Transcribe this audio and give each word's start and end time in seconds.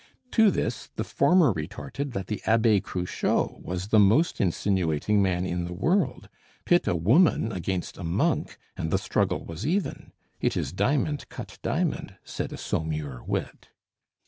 To 0.31 0.49
this 0.49 0.89
the 0.95 1.03
former 1.03 1.51
retorted 1.51 2.13
that 2.13 2.25
the 2.25 2.41
Abbe 2.47 2.81
Cruchot 2.81 3.61
was 3.61 3.89
the 3.89 3.99
most 3.99 4.41
insinuating 4.41 5.21
man 5.21 5.45
in 5.45 5.65
the 5.65 5.75
world: 5.75 6.27
pit 6.65 6.87
a 6.87 6.95
woman 6.95 7.51
against 7.51 7.99
a 7.99 8.03
monk, 8.03 8.57
and 8.75 8.89
the 8.89 8.97
struggle 8.97 9.45
was 9.45 9.63
even. 9.67 10.11
"It 10.39 10.57
is 10.57 10.71
diamond 10.73 11.29
cut 11.29 11.59
diamond," 11.61 12.15
said 12.23 12.51
a 12.51 12.57
Saumur 12.57 13.23
wit. 13.27 13.69